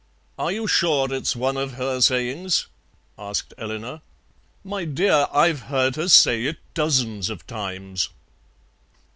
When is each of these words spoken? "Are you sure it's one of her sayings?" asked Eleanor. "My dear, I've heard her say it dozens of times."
"Are 0.39 0.51
you 0.51 0.65
sure 0.65 1.13
it's 1.13 1.35
one 1.35 1.57
of 1.57 1.73
her 1.73 2.01
sayings?" 2.01 2.65
asked 3.19 3.53
Eleanor. 3.55 4.01
"My 4.63 4.83
dear, 4.83 5.27
I've 5.31 5.59
heard 5.69 5.95
her 5.95 6.07
say 6.09 6.45
it 6.45 6.57
dozens 6.73 7.29
of 7.29 7.45
times." 7.45 8.09